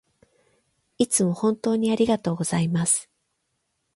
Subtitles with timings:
[0.97, 3.07] いつも本当にありがとうございます